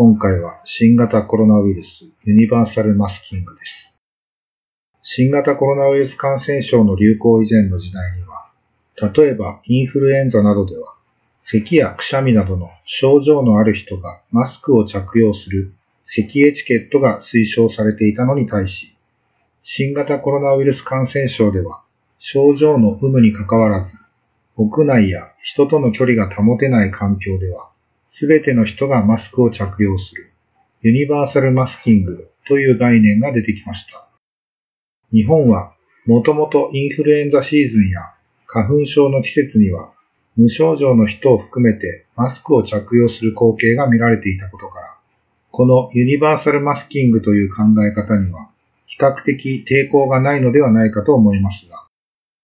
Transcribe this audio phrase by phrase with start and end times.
[0.00, 3.92] 今回は新型コロナウイルスユニバーサルマスキングです。
[5.02, 8.48] 新型コロナウイルス感染症の流行以前の時代には、
[9.12, 10.94] 例えばインフルエンザなどでは、
[11.40, 18.96] 咳やくしゃみなどの症状のある人がマスクを着用する咳エチケットが推奨されていたのに対し、
[19.64, 21.82] 新型コロナウイルス感染症では、
[22.20, 23.96] 症状の有無にかかわらず、
[24.54, 27.72] 屋内や人との距離が保てない環境では、
[28.10, 30.32] すべての人がマスクを着用する、
[30.82, 34.08] ユニバーサルマスキングという概念が出てきました。
[35.12, 35.74] 日本は、
[36.06, 38.00] もともとインフルエンザシーズンや
[38.46, 39.92] 花粉症の季節には、
[40.36, 44.96] 無症状の人を含めてマスクを着用する光景が見られていたことから、
[45.50, 48.48] このユニバーサルマスキングという考え方には、
[48.86, 51.86] 比較的抵抗がないのではないかと思いますが、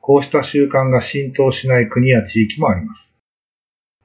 [0.00, 3.19] こうした習慣が浸透しない国や地域もあります。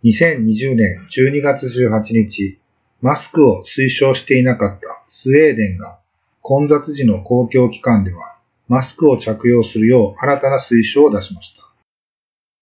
[0.05, 2.59] 2020年12月18日、
[3.01, 5.97] マスクを推奨していなかったスウェーデンが
[6.41, 11.63] 混雑時の公共機関ではマスクを着用するよう新たな推奨を出しました。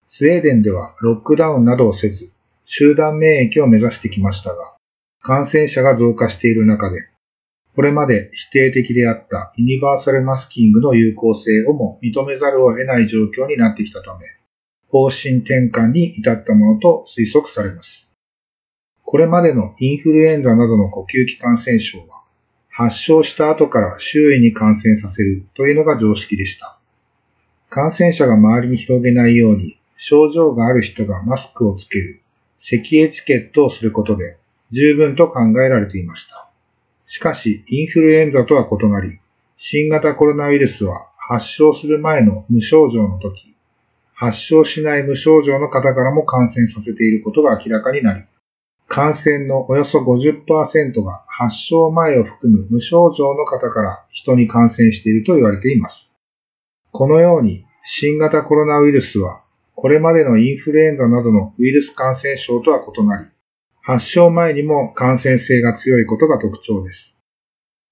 [0.08, 2.31] スウェーデンではロックダウンなどをせず
[2.64, 4.75] 集団免疫を目指してきましたが、
[5.19, 7.02] 感染者が増加している中で
[7.75, 14.27] これまで否定的であったユニバーサルマスキングの有効性をも認めざるを得ない状況になってきたため、
[14.94, 18.11] 方針転換に至ったものと推測されます。
[19.02, 22.21] これまでのインフルエンザなどの呼吸器感染症は、
[22.70, 26.77] 発症した後から周囲に感染させるというのが常識でした。
[27.71, 32.21] 感染者が周りに広げないように、症状がある人がマスクをつける、
[32.60, 34.37] 咳エチケットをすることで
[34.70, 36.52] 十分と考えられていました。
[37.08, 39.20] しかし、インフルエンザとは異なり、
[39.58, 43.55] 新型コロナウイルスは発症する前の無症状の時、
[44.15, 48.23] 発症しない無症状の方からも感染させていることが明らかになり、
[48.87, 56.13] 感染のおよそ50%が発症前を含む無症状の方から人に感染していると言われています。
[56.91, 59.41] このように、新型コロナウイルスは、
[59.75, 63.25] これまでのインフルエンザなどのウイルス感染症とは異なり、
[63.81, 67.19] 発症前にも感染性が強いことが特徴です。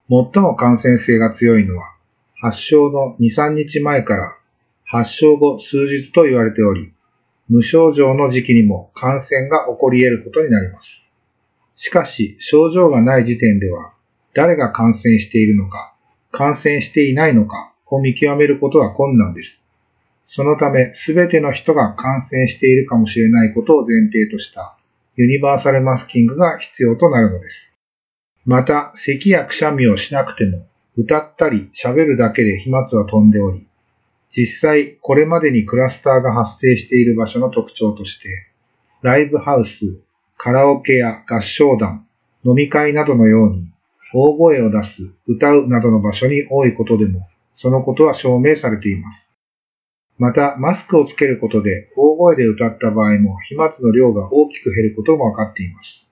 [0.08, 1.84] 最も感染性が強いのは、
[2.40, 4.36] 発症の2、3日前から
[4.92, 6.92] 発症後数日と言われており、
[7.48, 11.08] 無症状の時期にも感染が起こり得ることになります。
[11.76, 13.94] しかし、症状がない時点では、
[14.34, 15.94] 誰が感染しているのか、
[16.30, 19.64] 感染していないのかを見極めることは困難です。
[20.26, 24.76] そのため、すべての人が感染しているかもしれないことを前提とした
[25.16, 27.72] ユニバーサルマスキングが必要となるのです。
[28.44, 30.66] また、咳やくしゃみをしなくても、
[30.98, 33.66] 歌ったり喋るだけで飛沫は飛んでおり、
[34.34, 38.28] 実際これまでにクラスターが発生している場所の特徴として、
[39.02, 40.00] ライブハウス、
[40.38, 42.06] カラオケや合唱団、
[42.44, 43.72] 飲み会などのように、
[44.14, 49.36] 大声を出す、歌うなどの場所に多いことでも、そのことは証明されています。
[50.18, 56.08] また、マスクをつけることで大声で歌った場合も飛沫の量が大きく減ることもわかっています。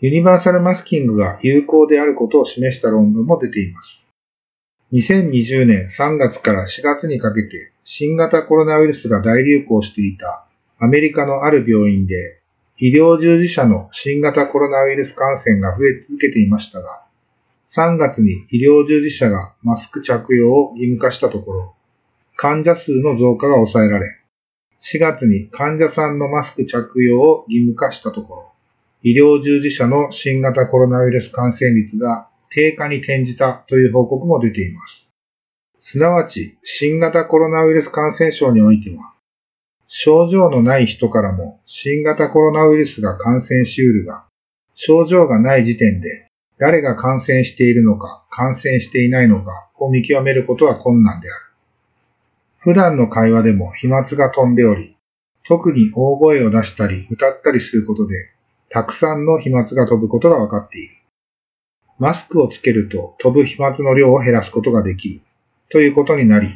[0.00, 4.07] ユニバーサルマスキングが有効であることを示した論文も出ています。
[4.92, 10.46] 2020年3月から4月にかけて新型コロナウイルスが大流行していた
[10.78, 12.40] アメリカのある病院で
[12.78, 17.02] 医療従事者の新型コロナウイルス感染が増え続けていましたが、
[17.66, 21.74] 3月に医療従事者がマスク着用を義務化したところ、
[22.36, 24.06] 患者数の増加が抑えられ、
[24.80, 28.52] 4月に患者さんのマスク着用を義務化したところ、
[29.02, 35.08] 医療従事者の新型コロナウイルス感染率が低下に転じたという報告も出ています。
[35.80, 39.12] すなわち、新型コロナウイルス感染症においては、
[39.86, 44.26] 症状のない人からも新型コロナウイルスが感染しうるが、
[44.74, 46.28] 症状がない時点で
[46.58, 51.40] 誰が感染しているのか、感染していないのかを見極めることは困難である。
[52.58, 54.96] 普段の会話でも飛沫が飛んでおり、
[55.46, 58.14] 特に大声を出したり歌ったりすることで、
[58.70, 60.97] たくさんの飛沫が飛ぶことが分かっている。
[61.98, 65.20] マスクをつけると飛ぶ飛沫の量を減らすことができる
[65.70, 66.48] ということになり、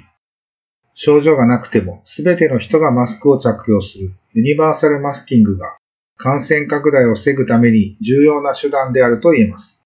[0.94, 5.76] 症状がなくても全ての人がマスクを着用するユニバーサルマスキングが
[6.16, 9.84] 感染拡大を防ぐために重要な手段であると言えます。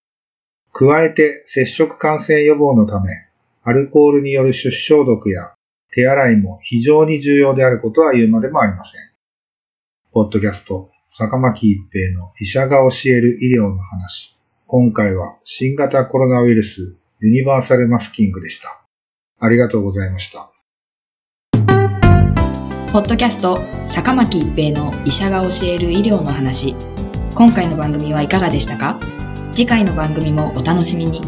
[0.73, 3.09] 加えて接触感染予防のため、
[3.63, 5.55] アルコールによる手指消毒や
[5.93, 9.01] 手洗いも非常に重要であることは言うまでもありません。
[10.13, 14.36] ポッドキャスト、坂巻一平の医者が教える医療の話。
[14.69, 18.85] 今回は新型コロナウイルスユニバーサルマスキングでした。
[19.39, 20.51] ありがとうございました。
[22.93, 26.75] ポッドキャスト坂巻一平の医者が教える医療の話。
[27.37, 28.99] 今回の番組はいかがでしたか？
[29.53, 31.21] 次回の番組もお楽しみに。